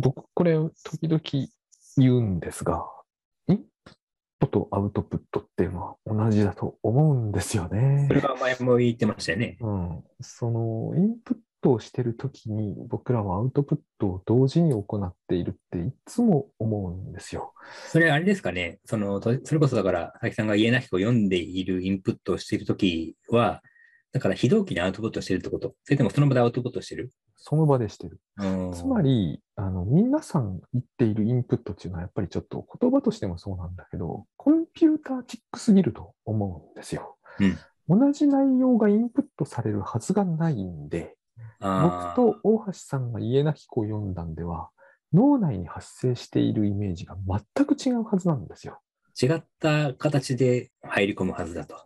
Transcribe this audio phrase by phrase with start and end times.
[0.00, 0.54] 僕、これ、
[0.84, 1.20] 時々
[1.96, 2.86] 言うんですが、
[3.48, 3.94] インプッ
[4.40, 8.14] トとアウトプットっていうのは同じだと思うんですよねそ。
[8.14, 9.56] れは前も言ってましたよね。
[9.60, 10.04] うん。
[10.20, 17.54] その、インプットをしてるときに、僕らはアウトプットを同時に行っているっていつも思うんですよ。
[17.88, 18.80] それあれですかね。
[18.84, 23.62] その、とそれこそだから、佐々木さんが家なき子を読んでいるインプットをしているときは、
[24.12, 27.12] だから非同期にアウトプットしてるってことそれともその場でアウトプットしてる？
[27.36, 28.20] その場でしてる。
[28.38, 37.16] うんつまり、あの、皆さん言っているインプットっていうのはやっぱりちょっと言葉としてもそうなんだけど、コンピューターチックすぎると思うんですよ。
[37.88, 41.16] 同じ内容がインプットされるはずがないんで、
[41.60, 44.70] あ僕と大橋さんが家なき子を読んだんでは、
[45.12, 48.80] 脳内に発生しているイメージが全く違うはずなんですよ。
[49.20, 51.76] 違った形で入り込むはずだと。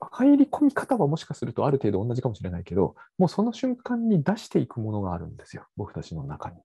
[0.00, 5.66] 入り込み方はもしかするとある程度同じかもしれないけど、もうその瞬間に出していくものがあるんですよ。
[5.76, 6.56] 僕たちの中に。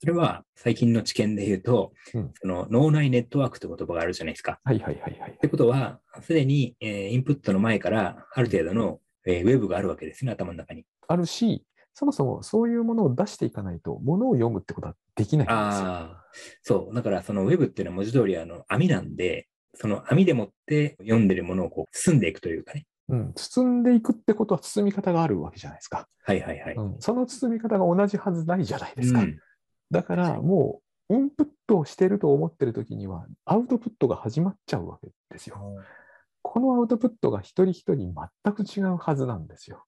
[0.00, 4.60] それは最近の知見で言うと、うんその脳内ネットワークって言葉があるじゃないですか。
[4.62, 5.38] はいはいはいはいっ。
[5.38, 10.84] てことは、すでに、えーインプットの前からある程度の、えーウェブがあるわけですね、頭の中に。
[11.08, 15.58] あるし、そもそもそういうものを出していかないと、ものを読むってことはできないんですよ。
[15.58, 16.24] ああ、
[16.62, 16.94] そう。
[16.94, 22.86] だからそのウェブっていうのは文字通りあの網なんで、その網でもって読んでるものをこう包んでいくというかね。
[23.08, 26.08] うん、包んでいくってことは包み方があるわけじゃないですか。
[26.24, 26.74] はいはいはい。
[26.74, 29.20] うん、その包み方が同じはずないじゃないですか。
[29.20, 29.38] うん
[29.90, 35.56] だからもう、インプットをしてると思ってる時には、アウトプットが始まっちゃうわけですよ。
[36.42, 38.12] このアウトプットが一人一人
[38.44, 39.84] 全く違うはずなんですよ。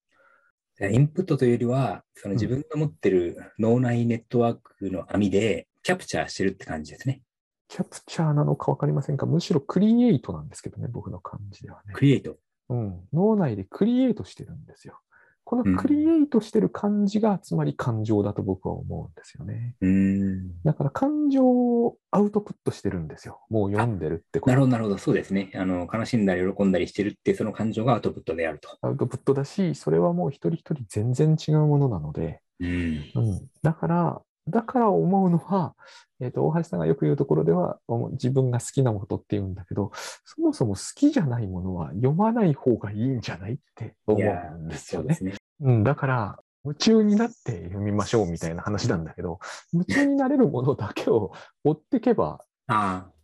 [0.81, 7.23] インプットというよりは、その自分が持ってる脳内ネットワークの網でキャプチャーしてるって感じですね。
[7.69, 11.95] キャプチャーなのかわかりませんかむしろクリエイトなんですけどね、僕の感じではね。
[11.95, 12.36] クリエイト。
[12.69, 14.98] うん、脳内でクリエイトしてるんですよ。
[15.47, 19.77] このクリエイトしてる感じが、つまり感情だと僕は思うんですよね。
[19.81, 20.61] うーん。
[20.64, 23.39] だから感情をアウトプットしてるんですよ。
[23.48, 24.51] もう読んでるってこと。
[24.51, 24.98] なるほど、なるほど。
[24.98, 25.53] そうですね。
[25.55, 28.77] あの、悲しんだり喜んだりしてるって、その感情がアウトプットであると。
[28.83, 32.69] アウトプットだし、それはもう一人一人全然違うものなので、うん。
[33.14, 35.74] うん、だから、だから思うのは、
[36.20, 39.90] えっ、と、大橋さんがよく言うところでは、お自分が好きなことって言うんだけど、
[40.24, 45.14] そもそも好きじゃないものは読まない方がいいんじゃないって思うんですよね。
[45.14, 45.34] そうね。
[45.61, 49.39] うん、だから、夢中になって読みましょうみたいな話なんだけど、
[49.73, 51.33] 夢中になれるものだけを
[51.64, 52.40] 追っていけば。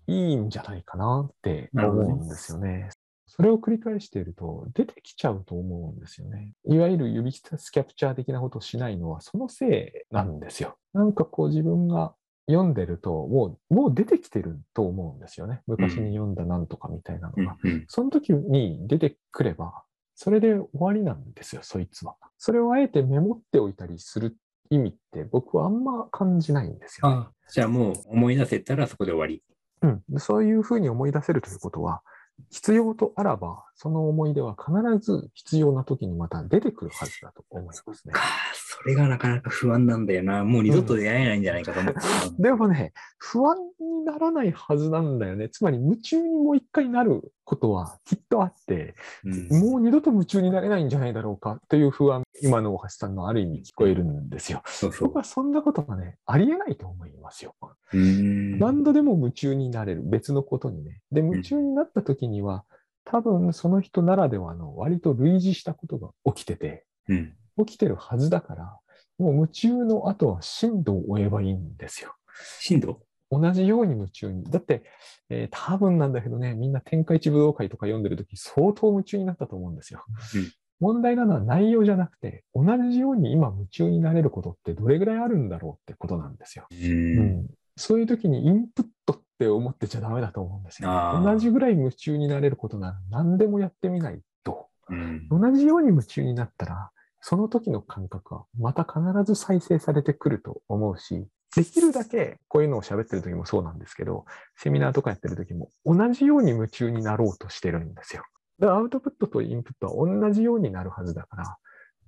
[0.08, 2.90] いいんじゃないかなって思うんですよね。
[3.34, 6.52] それを繰り返していると出てきちゃうと思うんですよね。
[6.68, 10.76] いわゆる指スキャプチャー的なことをしないのはそのせいなんですよ。
[10.92, 12.14] なんかこう自分が
[12.46, 15.62] 読んでるともう、もう出てきてると思うんですよね。
[15.66, 17.56] 昔に読んだなんとかみたいなのが。
[17.88, 19.82] その時に出てくれば、
[20.14, 22.16] それで終わりなんですよ、そいつは。
[22.36, 24.36] それをあえてメモっておいたりする
[24.68, 27.26] 意味って僕はあんま感じないんですよ、ね。
[27.48, 29.42] じゃあもう思い出せたらそこで終わり。
[29.80, 32.02] うん、そういうふうに思い出せるということは、
[32.50, 37.44] 必要とあらば、その思い出は必ず必要な時にまた出てくるはずだと。
[37.58, 38.20] 思いますねか。
[38.54, 40.44] それがなかなか不安なんだよな。
[40.44, 42.06] もう二度と出会えないんじゃないかと思ってる。
[42.38, 45.48] でもね、不安にならないはずなんだよね。
[45.48, 54.62] つまり夢中にもう一回なることはきっとあって、うんもう二度と夢中になれないんじゃないだろうかという不安、今の大橋さんのある意味聞こえるんですよ。
[54.66, 55.16] そうそう僕。
[55.16, 57.54] はそんなことがね、ありえないと思いますよ。
[57.92, 60.02] 何度でも夢中になれる。
[60.04, 61.00] 別のことにね。
[61.10, 62.64] で、夢中になった時には、
[63.04, 67.34] 多分その人ならではの割と類似したことが起きてて、うん。
[67.58, 68.78] 起きてるはずだから、
[69.18, 72.14] もう夢中の後は深度を追えばいいんですよ。
[72.60, 74.44] 震度同じように夢中に。
[74.44, 74.84] だって、
[75.30, 80.04] えー多分なんだけどね、みんな天下一武道会とか読んでる時相当夢中になったと思うんですよ。
[80.34, 80.52] うん
[80.82, 86.66] 問題なのは内容じゃなくて、同じように今夢中になれることってどれぐらいあるんだろうってことなんですよ。
[86.72, 86.74] う。
[86.74, 87.46] うんん、
[87.76, 90.90] そういう時にインプットって思ってちゃダメだと思うんですよ。
[91.22, 94.66] 同じぐらい夢中になれることなら何でもやってみないと。
[94.88, 95.28] うん。
[95.28, 96.90] 同じように夢中になったら、
[97.22, 104.24] その時の感覚はまた必ず再生されてくると思うし、できるだけこういうのを喋ってる時もそうなんですけど、
[104.56, 108.24] セミナーとかやってる時も同じように夢中になろうとしてるんですよ。
[108.58, 111.56] だからアウトプットとインプットは同じようになるはずだから、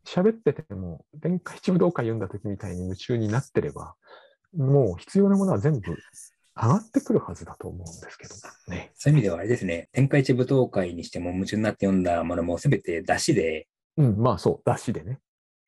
[0.04, 3.94] 喋ってても、天下一武道会読んだ時みたいに夢中になってれば、
[4.56, 5.96] もう必要なものは全部
[6.56, 8.34] 上がってくるはずだと思うんですけど
[8.68, 8.92] ね。
[8.94, 15.20] そういう意味ではあれですね、天下一舞踏会にしても夢中になって読んだものもすべて出汁で、うん、まあそう、出汁でね。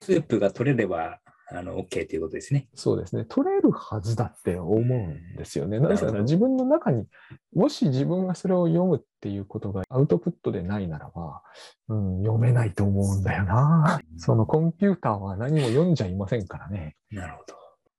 [0.02, 2.68] スープが取れれば、あの、OK ということですね。
[2.74, 3.24] そうですね。
[3.28, 5.78] 取れるはずだって思うんですよね。
[5.78, 7.06] なぜなら自分の中に、
[7.54, 11.42] もし自分がそれを読むっていうことがアウトプットでないならば、
[11.88, 14.00] うん、読めないと思うんだよな。
[14.16, 16.96] そのコンピューターは何も読んじゃいませんからね。
[17.10, 17.54] なるほど。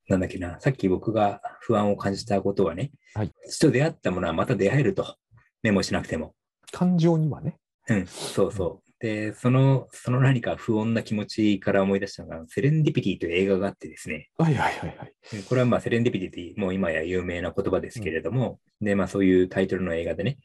[0.09, 5.15] なんだっけな、さっき僕が不安を感じたことはね、はい父と出会ったものはまた出会えると。
[5.63, 6.35] メモしなくても。
[6.71, 7.57] 感情にはね。
[7.89, 8.86] うん、そうそう。
[8.99, 15.13] で、その、その何か不穏な気持ちから思い出したのが、セレンディピティという映画があってですね、はいはいはいはい。
[15.33, 20.37] うんこれはまあセレンディピティもう今や有名な言葉ですけれども、で、まあそういうタイトルの映画でね、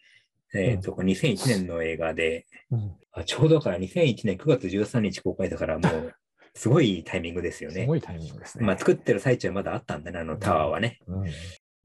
[0.55, 6.13] えっ、と、これ2001年の映画で、うん、あちょうどだから2001年9月13日公開だからもう、
[6.55, 7.83] すごいタイミングですよね。
[7.83, 8.67] すごいタイミングですね。
[8.67, 10.99] まあ作ってる最中はまだあったんだね、あのタワーはね。
[11.07, 11.31] うん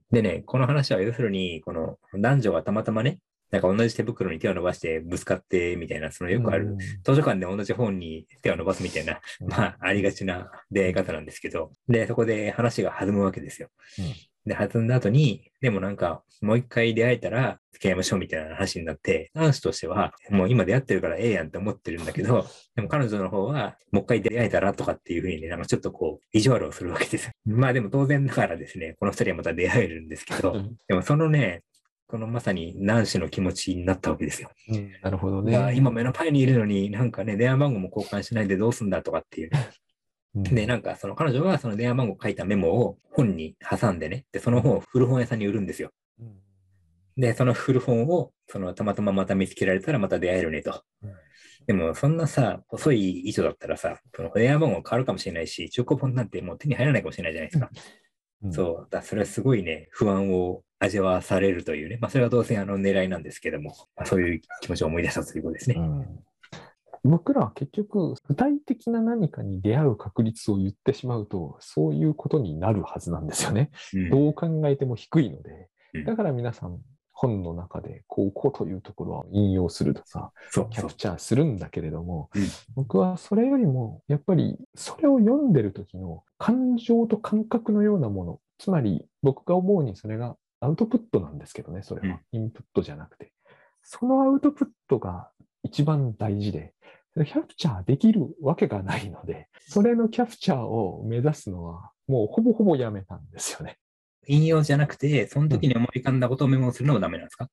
[0.10, 3.20] でね、この話は要するに、この男女がたまたまね、
[3.52, 6.78] なんか同じ手袋に手を伸ばしてぶつかってみたいな、そのよくある、うん。
[6.78, 13.70] 図書館で同じ本に手を伸ばすみたいな、まあ、ありがちな出会い方なんですけど、で、そこで話が弾むわけですよ。
[14.46, 22.46] で、弾んだ後に、でもなんか、もう一回出会えたら付き合いましょうみたいな話になって、男子としては、もう今出会ってるからええやんって思ってるんだけど、
[22.76, 27.32] でも彼女の方は、もう一回出会えたらとかっていうふうにね、なんかちょっとこう、意地悪をするわけですよ。
[27.46, 30.78] まあでも当然だからですね、この二人はまた出会えるんですけど、うん。
[30.88, 31.64] でもそのね、
[32.08, 34.50] このまさに男子の気持ちになったわけですよ。
[34.70, 35.76] うんなるほどね。
[35.76, 39.70] 今目の前にいるのになんかね、電話番号も交換しないでどうすんだとかっていうね。
[40.36, 45.92] うんで、なんかその彼女はその電話番号書いたメモを本に挟んでね、で、その本を古本屋さんに売るんですよ。
[46.20, 46.38] うん
[47.18, 51.14] で、その古本を、そのたまたままた見つけられたらまた出会えるねとうん。
[51.66, 57.70] でも、そんなさ、細い糸だったらさ、その電話番号変わるかもしれないし、中古本なんてもう手に入らないかもしれないじゃないですか。
[58.44, 58.88] うんそう。
[58.92, 61.98] だそれはすごいね、不安を味わわされるというね。
[62.00, 65.76] まあ、それは当然あの狙いなんですけども、まあ、そういう気持ちを思い出したということですね。
[65.78, 66.06] うん
[67.04, 73.72] 僕らは結局、具体的な何かに出会う確率を言ってしまうと、そういうことになるはずなんですよね。
[73.94, 76.06] うんどう考えても低いのでうん。
[76.06, 76.80] だから皆さん、
[77.14, 80.94] 本の中で、こう、こうというところは引用するとか、そうそうキャプ。
[80.94, 82.44] チャーするんだけれども、うん
[82.76, 92.20] 僕はそれよりも、やっぱり、それを読んでる時の感情と感覚のようなもの、つまり、僕が思うにそれがアウトプットなんですけどね、それは。
[92.32, 93.32] インプットじゃなくて。
[93.84, 95.30] そのアウトプットが
[95.64, 96.74] 一番大事で、
[97.16, 103.78] キャプチャーできるわけがないので、それのキャプチャーを目指すのは、もうほぼほぼやめたんですよね。
[104.28, 107.50] 引用じゃなくて、その時に思い浮かんだことをメモするのもダメなんですか、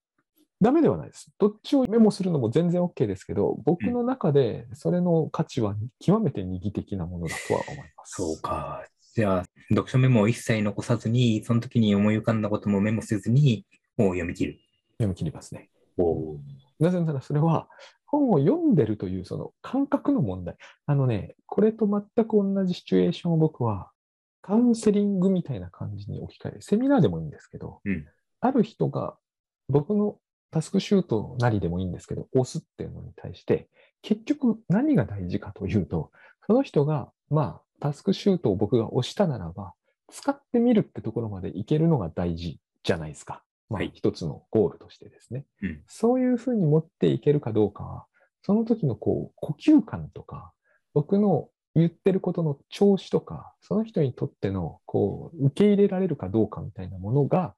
[0.60, 1.30] ダメではないです。
[1.38, 8.16] どっちをメモするのも全然 OK ですけど、僕の中でそれの価値は極めて二義的なものだとは思います。
[8.16, 8.84] そうか。
[9.14, 13.64] じゃあ、読書メモを一切残さずに、その時に思い浮かんだこともメモせずに、
[13.96, 14.58] もう読み切る。
[14.98, 15.70] 読み切りますね。
[15.96, 16.36] お
[16.80, 17.68] なぜならそれは
[18.04, 20.56] 本を読んでるというその感覚の問題。
[20.86, 23.90] あのね、これと全く同じシチュエーションを僕は
[24.42, 26.62] カウンセリングみたいな感じに置き換える。
[26.62, 28.06] セミナーでもいいんですけど、うん
[28.40, 29.16] ある人が
[29.70, 30.18] 僕の
[30.50, 33.70] タスクシュートなりでもいいんですけど、押すっていうのに対して、
[34.02, 36.10] 結局何が大事かというと、
[36.46, 39.74] その人が、まあ、タスクシュートを僕が押したならば、
[40.10, 43.42] 使ってみるってところまでいけるのが大事じゃないですか。
[43.70, 45.46] まあはい、一つのゴールとしてですね。
[45.62, 48.06] うんそういうふうに持っていけるかどうかは、
[48.42, 50.52] その時のこう呼吸感とか、
[50.92, 57.54] 僕の言ってることの調子とか、その人にとってのこう受け入れられるかどうかみたいなものが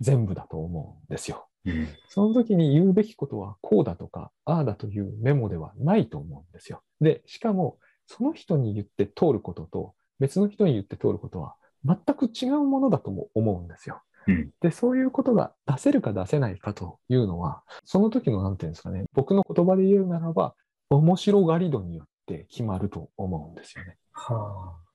[0.00, 1.48] 全部だと思うんですよ。
[1.66, 1.88] うん。
[2.08, 6.82] その時に言うべきことはこうだとか、ああだというメモではないと思うんですよ。
[7.00, 14.02] で、しかも、その人に言って通ることと、別の人に言って通ることは、全く違うものだとも思うんですよ。
[14.26, 20.54] うんで、そういうことが出せるか出せないかというのは、その時の、なんていうんですかね、僕の言葉で言うならば、
[20.90, 23.96] 面白がり度によって決まると思うんですよね。
[24.12, 24.88] はあ。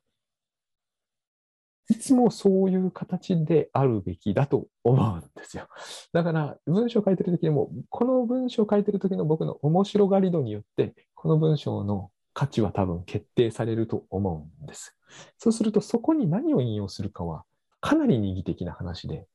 [1.90, 5.68] いつもそういう形であるべきだと思うんですよ。
[6.12, 14.98] だから、文章を書いてるときにも、この文章を書いてるときの僕の面白がり度によって、この文章の価値は多分決定されると思うんです。
[15.38, 17.44] そうすると、そこに何を引用するかは、
[17.82, 19.28] かなり二義的な話で、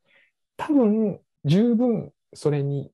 [0.57, 2.91] 多分、十分それに、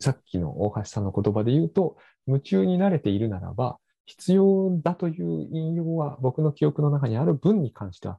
[0.00, 8.18] さっきの大橋さんの言葉で言うと、夢中になれているならば、必要だという引用は僕の記憶の中にある文に関しては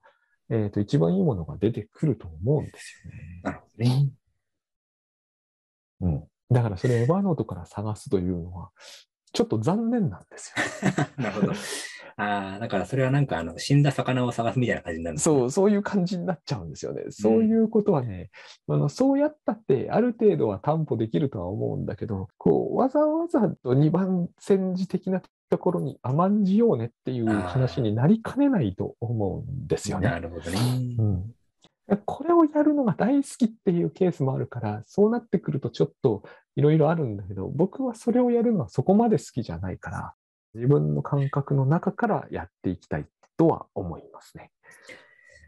[0.50, 3.42] えっ、と、一番いいものが出てくると思うんですよね。
[3.44, 4.10] なるほどね。
[6.02, 6.24] うん。
[6.50, 8.72] だからそれエヴァノートから探すというのは、
[9.34, 11.04] ちょっと残念なんですよ。
[11.18, 11.54] なるほど。
[12.20, 17.04] ああ、だからそれはなんかあの死んだ魚を探すみたいな感じになるそう、そういう感じになっちゃうんですよね。
[17.12, 18.30] そういうことはね、
[18.68, 30.10] あのそうやったってある程度は担保できるとは思うんだけど、こう、わざわざと二番戦時的なところに甘んじようねっていう話になりかねないと思うんですよね。
[30.10, 30.58] なるほどね。
[30.98, 31.32] うん
[31.98, 36.24] これをやるのが大好きっていうケースもあるから、そうなってくるとちょっと
[36.56, 40.14] いろいろあるんだけど、僕はそれをやるのはそこまで好きじゃないから、
[40.54, 43.06] 自分の感覚の中からやっていきたい
[43.38, 44.52] とは思いますね。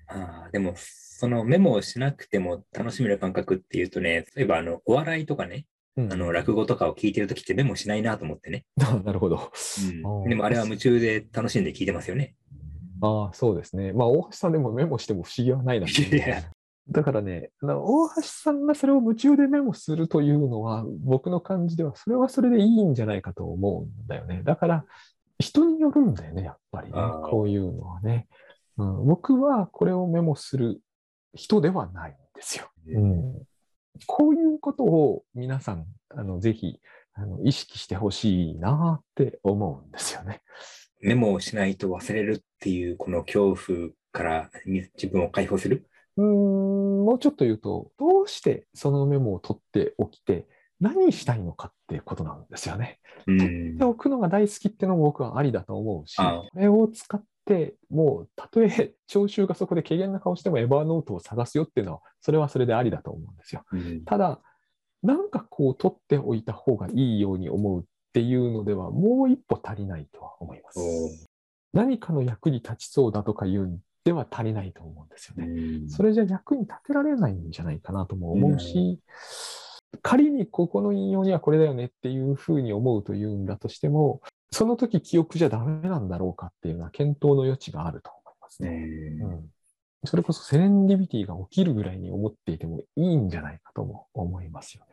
[0.08, 5.66] ああ、でも、そのメモをしなくても楽しめる感覚っていうとね、例えばあの、お笑いとかね、
[5.98, 8.66] うんあの、落語とかを聞いてるときってメモしないなと思ってね。
[9.04, 9.52] なるほど。
[10.04, 12.36] うんでもあれは夢中で楽しんで聞いてますよね。
[13.02, 13.94] ああ、そうですね。
[13.94, 15.88] まあ、大橋さんでもメモしても不思議はないな
[16.90, 24.42] だからね、大橋さんがそれを夢中でメモするというのは、僕の感じでは、それはそれでいいんじゃないかと思うんだよね。
[24.44, 24.86] だから、
[25.40, 26.94] 人によるんだよね、やっぱりね。
[27.30, 28.28] こういうのはね。
[28.78, 30.82] うん、僕はこれをメモする
[31.34, 32.70] 人ではないんですよ。
[32.88, 33.42] うん、
[34.08, 36.80] こういうことを皆さん、あのぜひ
[37.14, 40.42] あの意識してほしいなって思うんですよね。
[41.02, 45.88] メモをしないと忘れるっていうこの恐怖から自分を解放する？
[46.18, 50.46] うーんもうちょっと言うと、どうしてそのメモを取っておきて、
[50.80, 53.00] 何したいのかっていうことなんですよね。
[53.28, 63.64] うん取っておくのが大好きっていうのも僕はありだと思うし、これを使って、もうたとえ聴衆がそこで軽減な顔してもエバーノートを探すよっていうのは、それはそれでありだと思うんですよ。
[63.72, 64.40] うんただ、
[65.04, 70.80] なんかこう取っておいた方がいいように思うっていうのでは、もう一歩足りないとは思います。
[70.80, 75.48] お何かの役に立ちそうだとかいうんでは足りないと思うんですよね。
[75.48, 79.00] うんそれじゃ役に立てられないんじゃないかなとも思うし、
[80.02, 88.90] 仮にここの引用にはこれだよねっていうふうに思うというんだとしても、その時記憶じゃダメなんだろうかっていうのは検討の余地があると思いますね。
[90.04, 94.91] それこそセレンディビティが起きるぐらいに思っていてもいいんじゃないかとも思いますよね。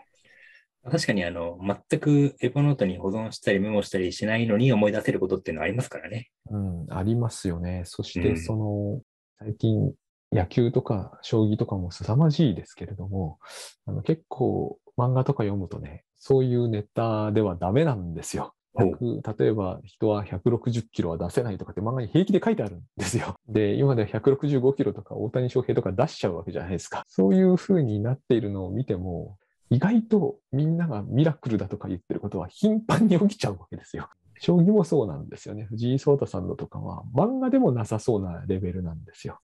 [0.84, 6.30] 確かにあの、全くエヴァノートに保存したりメモしたりしないのに思い出せることっていうのはありますからね。
[6.50, 7.82] うん、ありますよね。
[7.84, 9.00] そしうんて、その、
[9.38, 9.92] 最近、
[10.32, 13.38] 野球とか将棋とかも凄まじいですけれども、
[13.86, 18.52] あの結構漫画とか読むとね、そういうネタではダメなんですよ。
[18.74, 23.36] ほう100例えば人は160キロは出せないとかって漫画に平気で書いてあるんですよ。
[23.48, 27.02] で、今では165キロとか大谷翔平とか出しちゃうわけじゃないですか。
[27.08, 29.38] そういう風になっているのを見ても、
[29.70, 34.08] 意外とみんながミラクルだとか言ってることは頻繁に起きちゃうわけですよ。
[34.40, 35.64] 将棋もそうなんですよね。
[35.64, 39.40] 藤井聡太さんのとかは漫画でもなさそうなレベルなんですよ。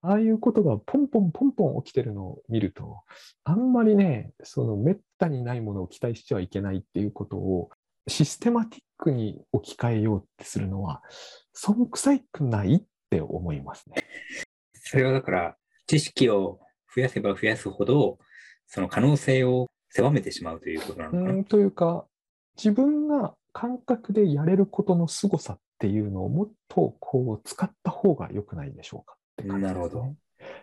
[0.00, 3.02] ああいうことがポンポンポンポン起きてるのを見ると、
[3.44, 7.70] あんまりね、その滅多にないものを期待してはいけないっていうことを
[8.08, 11.02] システマティックに置き換えようってするのは、
[11.52, 13.96] そんくさいくないって思いますね。
[14.74, 15.56] それはだから、
[15.86, 16.60] 知識を
[16.94, 18.18] 増やせば増やすほど、
[18.74, 21.30] その可能性を狭めてしまうということなのかな。
[21.30, 22.06] うんというか、
[22.56, 29.78] 自分が感覚でやれることの凄さっていうのをもっとこう使った方が良くないでしょうかって感じです、ね。
[29.80, 30.14] なるほど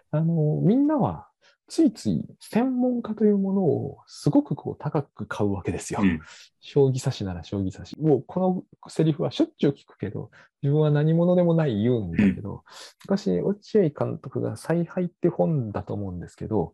[0.09, 1.27] あの、みんなは
[1.67, 5.99] ついつい専門家というものをすごくこう高く買うわけですよ。
[6.01, 6.19] うん
[6.61, 8.01] 将棋指しなら将棋指し。
[8.01, 10.31] もうこのセリフはしょっちゅう聞くけど、
[10.63, 12.63] 自分は何者でもない言うんだけど、
[13.07, 16.73] 昔、落合監督が采配って本だと思うんですけど、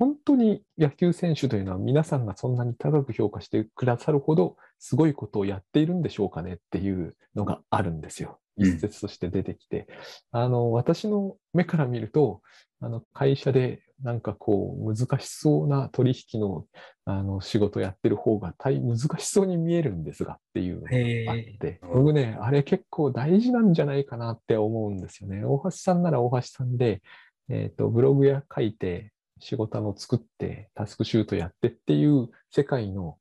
[0.00, 8.30] 本当に野球選手というのは皆さんがそんなに高く評価してくださるほどすごいことをやっているんでしょうかねっていうのがあるんですよ。
[8.30, 9.86] うん一説として出てきて。
[10.32, 12.42] あの、私の目から見ると、
[12.80, 16.66] あの、会社でなんかこう難しそうな取引の
[17.04, 25.44] あの仕事やってる方が大難しそうに見えるんですがっていうのがあって僕ね、あれ結構大事なんじゃないかなって思うんですよね。
[25.44, 27.02] 大橋さんなら大橋さんで、
[27.48, 33.18] えっ、と、ブログや書いて、仕事の作って、タスクシュートやってっていう世界の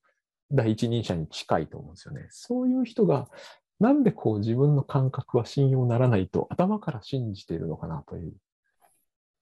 [0.52, 2.28] 第一人者に近いと思うんですよね。
[2.30, 3.30] そういう人が、
[3.80, 8.34] なんでこう自分の感覚は信用ならないと頭から信じているのかなという。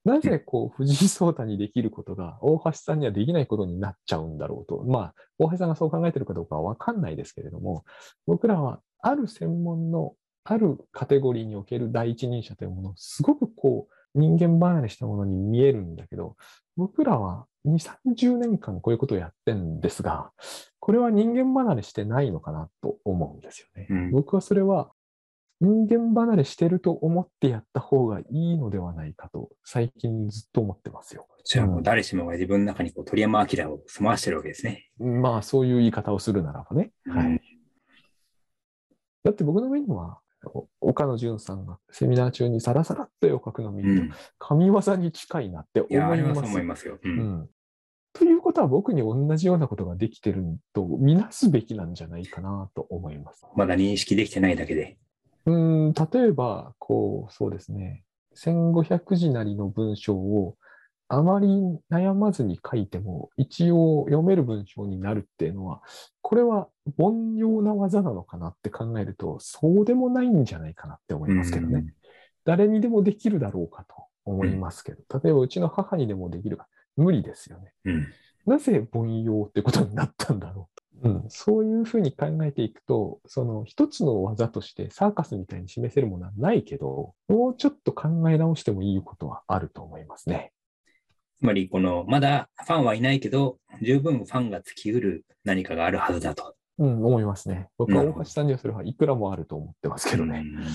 [0.05, 4.83] なぜこう藤井聡太にできることが大橋さんにはできないことになっちゃうんだろうと。
[4.85, 7.83] まあ、大橋さんがそう考えてるかどうかはわかんないですけれども、
[8.25, 10.13] 僕らはある専門の
[10.45, 16.37] あるカテゴリーにおける第一人者というものをすごくこう人間離れしたものに見えるんだけど、
[16.77, 20.31] 僕らは2、30年間こういうことをやってんですが、
[20.79, 23.87] これは人間離れしてないのかなと思うんですよね。
[23.89, 24.91] うん僕はそれは
[25.59, 31.27] 人間離れしてると思ってやった方がいいのではないかと最近ずっと思ってますよ。
[31.43, 34.87] じゃあもう誰しもが自分の中にこう鳥山明を住まわしてるわけですね。
[34.99, 36.91] まあそういう言い方をするならばね。
[37.07, 37.41] はいうん
[39.27, 40.26] だって僕の目には、お
[40.81, 44.11] 岡野純さんがセミナー中にさらさらっと絵を描くのを見ると、うん。
[44.39, 46.15] 神業に近いなって思いま。
[46.15, 46.99] れはそう思いますよ。
[47.01, 47.09] う。
[47.09, 47.49] うんん。
[48.13, 53.45] ということは僕に同じようなことができてるとみなすべきなんじゃないかなと思います。
[53.55, 54.97] まだ認識できてないだけで。
[55.45, 58.03] うん、例えば、こう、そうですね。
[58.35, 60.57] 1500字なりの文章を
[61.09, 61.47] あまり
[61.89, 65.81] 悩まずに書いても、一応読める文章になるっていうのは、
[66.21, 71.85] これは凡庸な技なのかなって考えると、そうでもないんじゃないかなって思いますけどね。
[72.43, 73.95] 誰にでもできるだろうかと
[74.25, 77.73] 思いますけど、例えばうちの母にでもできるが、無理ですよね。
[77.85, 78.07] うん。
[78.45, 80.77] なぜ凡庸ってことになったんだろう？
[81.03, 81.09] と。
[81.09, 90.51] うん、そういうふうに考えていくと、その一つの技としてサーカスみたいに示せるものはないけど、もうちょっと考え直してもいいことはあると思いますね。
[91.39, 96.55] つまり、この、まだファンはいないけど、十分ファンが尽きうる何かがあるはずだと。
[96.79, 97.69] うん、思いますね。
[97.77, 100.43] 僕は大橋さんにはそれはいくらもあると思ってますけどね。
[100.45, 100.65] うん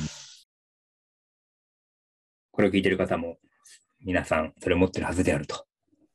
[2.52, 3.38] これを聞いてる方も、
[4.04, 5.64] 皆さん、それを持ってるはずであると。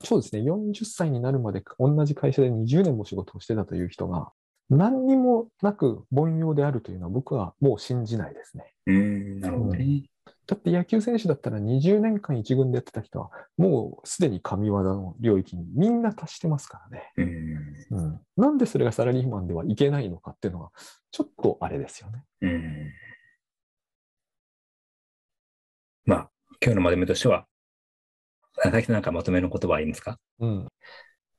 [0.04, 0.44] そうですね。
[0.44, 4.32] 40歳になるまで同じ会社で20年も仕事をしてたという人が、
[4.70, 8.76] 何にもなく凡庸であるというのは僕はもう信じないですね。
[8.86, 8.96] うー
[9.38, 10.04] ん、なるほどね。
[10.48, 17.12] だって野球選手だったら20年間一軍でやってた人は、もうすでに神業の領域にみんな達してますからね。
[17.18, 18.00] うん。
[18.00, 18.20] うん。
[18.38, 20.72] なんでそれがサラリーマンではいけないのかっていうのは、
[21.12, 22.24] ちょっとあれですよね。
[22.42, 22.92] うん。
[26.06, 26.30] まあ、
[26.64, 27.46] 今日のまとめとしては、
[28.56, 30.18] 佐々木さんなんかまとめの言葉ありますか？
[30.40, 30.68] うん。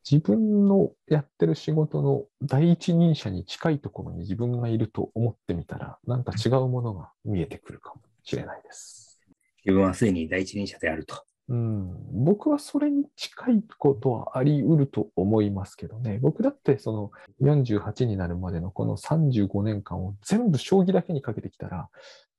[0.09, 9.19] 自分のやってる仕事の第一人者に近いところに自分がいると思ってみたら、なんか違うものが見えてくるかもしれないです。
[9.65, 11.25] 自分はすでに第一人者であると。
[11.49, 16.19] うん、僕はそれに近いことはあり得ると思いますけどね。
[16.21, 21.89] 僕だってその48になるまでのこの35年間を全部将棋だけにかけてきたら、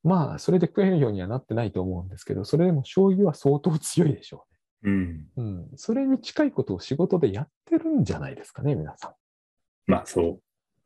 [0.03, 4.46] まあそれで食えるようにはなってないと思うんですけど、それでも将棋は相当強いでしょ
[4.84, 4.93] うん。
[4.93, 5.25] うね。
[5.38, 5.67] うん。
[5.75, 9.15] それに近いことを仕事でやってるんじゃないですかね、皆さ
[9.88, 10.39] まあ、そう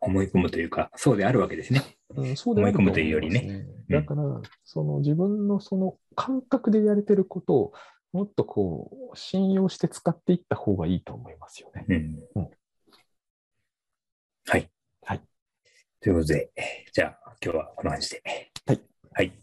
[0.06, 1.82] 思い込むというか、そうであるわけですね。
[2.16, 2.22] ん。
[2.22, 7.74] うん、そうである思い込むというよりね思いますうんだから、その自分のその感覚でやれてることを
[8.12, 11.86] もっとこう信用して使っていった方がいいと思いますよね。
[11.90, 12.20] うん。
[12.36, 12.50] うん
[14.46, 14.70] はい。
[15.04, 15.22] はい。
[16.02, 16.52] ということで、
[16.92, 18.24] じゃあ今日はこの感じで。
[18.66, 18.82] はい。
[19.14, 19.43] はい。